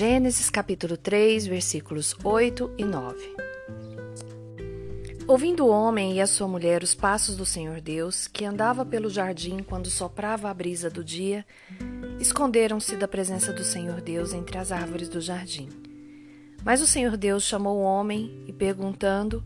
[0.00, 3.36] Gênesis capítulo 3, versículos 8 e 9.
[5.28, 9.10] Ouvindo o homem e a sua mulher os passos do Senhor Deus, que andava pelo
[9.10, 11.44] jardim quando soprava a brisa do dia,
[12.18, 15.68] esconderam-se da presença do Senhor Deus entre as árvores do jardim.
[16.64, 19.44] Mas o Senhor Deus chamou o homem e, perguntando,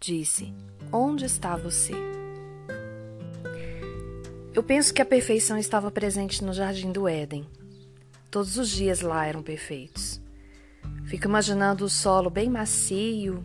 [0.00, 0.50] disse:
[0.90, 1.92] Onde está você?
[4.54, 7.46] Eu penso que a perfeição estava presente no jardim do Éden
[8.34, 10.20] Todos os dias lá eram perfeitos.
[11.04, 13.44] Fico imaginando o solo bem macio,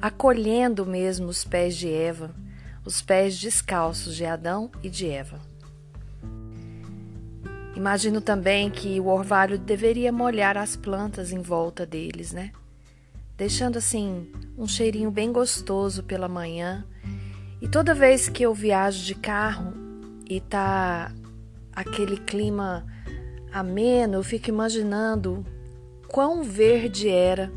[0.00, 2.34] acolhendo mesmo os pés de Eva,
[2.82, 5.42] os pés descalços de Adão e de Eva.
[7.76, 12.50] Imagino também que o orvalho deveria molhar as plantas em volta deles, né?
[13.36, 16.82] Deixando assim um cheirinho bem gostoso pela manhã.
[17.60, 19.74] E toda vez que eu viajo de carro
[20.26, 21.12] e tá
[21.74, 22.86] aquele clima
[23.52, 25.44] ameno, eu fico imaginando
[26.08, 27.52] quão verde era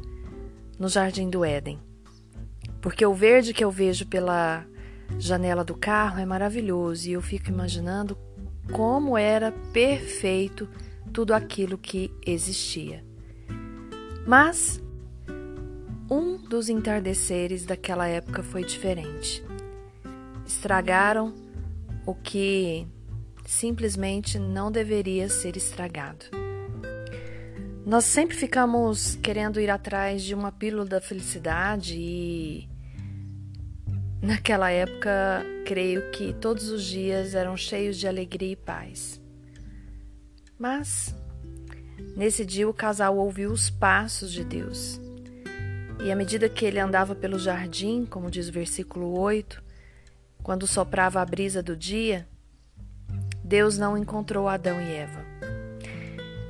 [0.79, 1.79] no jardim do Éden.
[2.81, 4.65] Porque o verde que eu vejo pela
[5.17, 8.17] janela do carro é maravilhoso e eu fico imaginando
[8.71, 10.67] como era perfeito
[11.13, 13.03] tudo aquilo que existia.
[14.25, 14.81] Mas
[16.09, 19.43] um dos entardeceres daquela época foi diferente.
[20.45, 21.33] Estragaram
[22.05, 22.87] o que
[23.47, 26.25] simplesmente não deveria ser estragado.
[27.85, 32.69] Nós sempre ficamos querendo ir atrás de uma pílula da felicidade e
[34.21, 39.21] naquela época creio que todos os dias eram cheios de alegria e paz.
[40.59, 41.15] Mas
[42.17, 44.99] nesse dia o casal ouviu os passos de Deus.
[46.03, 49.63] E à medida que ele andava pelo jardim, como diz o versículo 8,
[50.43, 52.27] quando soprava a brisa do dia,
[53.47, 55.25] Deus não encontrou Adão e Eva.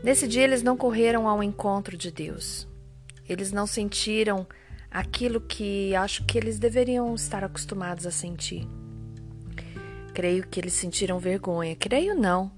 [0.04, 2.68] Nesse dia, eles não correram ao encontro de Deus.
[3.30, 4.48] Eles não sentiram
[4.90, 8.68] aquilo que acho que eles deveriam estar acostumados a sentir.
[10.12, 11.76] Creio que eles sentiram vergonha.
[11.76, 12.52] Creio não.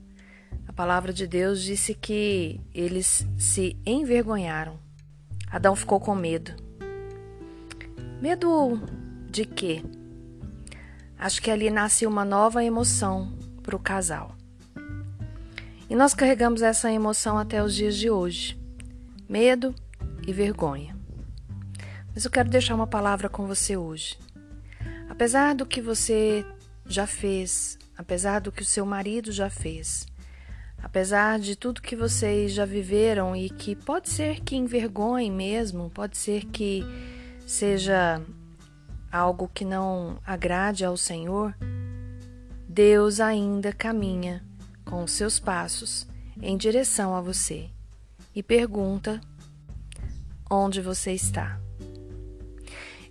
[0.65, 4.79] A palavra de Deus disse que eles se envergonharam.
[5.51, 6.53] Adão ficou com medo.
[8.21, 8.79] Medo
[9.29, 9.83] de quê?
[11.17, 13.37] Acho que ali nasce uma nova emoção,
[13.69, 14.38] para o casal.
[15.89, 18.59] E nós carregamos essa emoção até os dias de hoje:
[19.27, 19.73] medo
[20.27, 20.95] e vergonha.
[22.13, 24.15] Mas eu quero deixar uma palavra com você hoje.
[25.09, 26.45] Apesar do que você
[26.85, 30.05] já fez, apesar do que o seu marido já fez,
[30.77, 36.17] apesar de tudo que vocês já viveram e que pode ser que envergonhe mesmo, pode
[36.17, 36.83] ser que
[37.47, 38.21] seja
[39.11, 41.55] algo que não agrade ao Senhor,
[42.67, 44.47] Deus ainda caminha
[44.89, 46.07] com os seus passos
[46.41, 47.69] em direção a você
[48.33, 49.21] e pergunta
[50.49, 51.61] onde você está.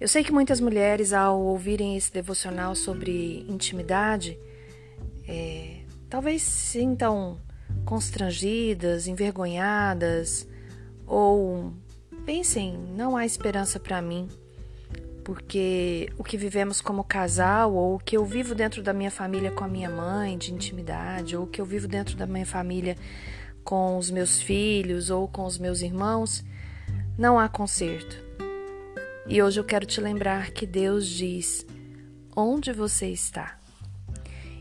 [0.01, 4.39] Eu sei que muitas mulheres, ao ouvirem esse devocional sobre intimidade,
[5.27, 7.41] é, talvez sintam
[7.85, 10.49] constrangidas, envergonhadas
[11.07, 11.73] ou
[12.25, 14.29] pensem: não há esperança para mim
[15.29, 19.51] porque o que vivemos como casal, ou o que eu vivo dentro da minha família
[19.51, 22.97] com a minha mãe, de intimidade, ou o que eu vivo dentro da minha família
[23.63, 26.43] com os meus filhos ou com os meus irmãos,
[27.19, 28.17] não há conserto.
[29.27, 31.67] E hoje eu quero te lembrar que Deus diz:
[32.35, 33.59] onde você está?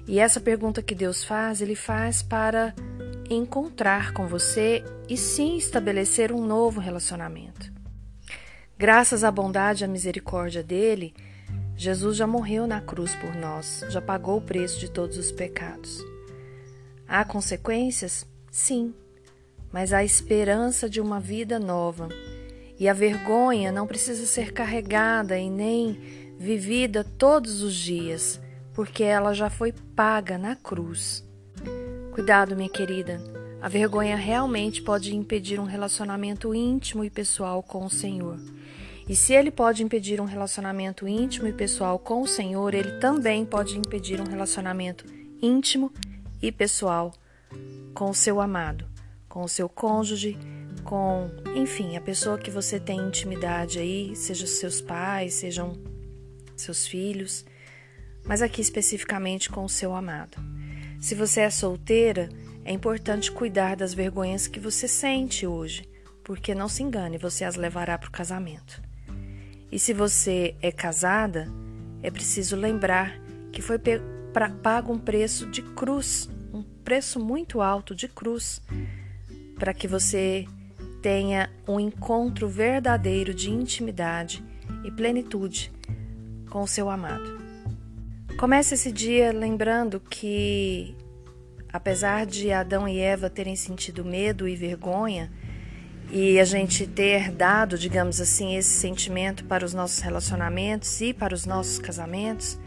[0.06, 2.76] E essa pergunta que Deus faz, Ele faz para
[3.30, 7.72] encontrar com você e sim estabelecer um novo relacionamento.
[8.80, 11.12] Graças à bondade e à misericórdia dele,
[11.76, 16.06] Jesus já morreu na cruz por nós, já pagou o preço de todos os pecados.
[17.08, 18.28] Há consequências?
[18.52, 18.94] Sim,
[19.72, 22.08] mas há esperança de uma vida nova.
[22.78, 28.40] E a vergonha não precisa ser carregada e nem vivida todos os dias,
[28.76, 31.28] porque ela já foi paga na cruz.
[32.12, 33.20] Cuidado, minha querida,
[33.60, 38.38] a vergonha realmente pode impedir um relacionamento íntimo e pessoal com o Senhor.
[39.08, 43.46] E se ele pode impedir um relacionamento íntimo e pessoal com o Senhor, ele também
[43.46, 45.06] pode impedir um relacionamento
[45.42, 45.94] íntimo
[46.42, 47.14] e pessoal
[47.94, 48.86] com o seu amado,
[49.30, 50.38] com o seu cônjuge,
[50.84, 55.74] com, enfim, a pessoa que você tem intimidade aí, seja seus pais, sejam
[56.56, 57.46] seus filhos,
[58.26, 60.38] mas aqui especificamente com o seu amado.
[61.00, 62.28] Se você é solteira,
[62.66, 65.90] é importante cuidar das vergonhas que você sente hoje,
[66.24, 68.87] porque não se engane, você as levará para o casamento.
[69.72, 71.48] E se você é casada,
[72.02, 73.20] é preciso lembrar
[73.52, 73.80] que foi
[74.62, 78.62] pago um preço de cruz, um preço muito alto de cruz,
[79.58, 80.46] para que você
[81.02, 84.44] tenha um encontro verdadeiro de intimidade
[84.84, 85.72] e plenitude
[86.50, 87.38] com o seu amado.
[88.38, 90.96] Comece esse dia lembrando que,
[91.74, 95.32] apesar de Adão e Eva terem sentido medo e vergonha,
[96.10, 101.34] e a gente ter dado, digamos assim, esse sentimento para os nossos relacionamentos e para
[101.34, 102.58] os nossos casamentos,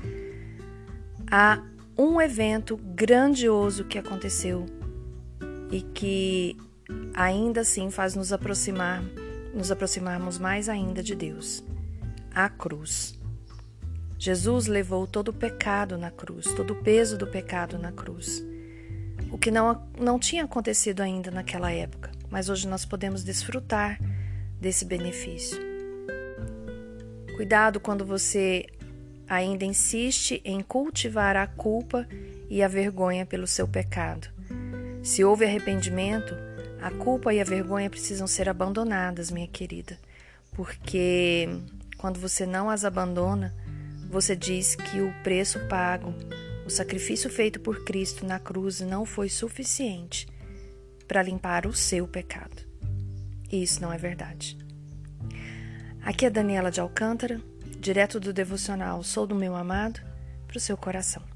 [1.30, 1.62] há
[1.96, 4.66] um evento grandioso que aconteceu
[5.70, 6.56] e que
[7.14, 9.02] ainda assim faz nos aproximar,
[9.54, 11.62] nos aproximarmos mais ainda de Deus.
[12.34, 13.18] A cruz.
[14.18, 18.44] Jesus levou todo o pecado na cruz, todo o peso do pecado na cruz.
[19.30, 23.98] O que não, não tinha acontecido ainda naquela época, mas hoje nós podemos desfrutar
[24.60, 25.58] desse benefício.
[27.36, 28.66] Cuidado quando você
[29.28, 32.06] ainda insiste em cultivar a culpa
[32.48, 34.28] e a vergonha pelo seu pecado.
[35.02, 36.34] Se houve arrependimento,
[36.80, 39.98] a culpa e a vergonha precisam ser abandonadas, minha querida,
[40.52, 41.48] porque
[41.96, 43.54] quando você não as abandona,
[44.10, 46.14] você diz que o preço pago,
[46.66, 50.26] o sacrifício feito por Cristo na cruz não foi suficiente
[51.10, 52.62] para limpar o seu pecado.
[53.50, 54.56] E isso não é verdade.
[56.04, 57.40] Aqui é Daniela de Alcântara,
[57.80, 60.00] direto do devocional Sou do Meu Amado,
[60.46, 61.29] para o seu coração.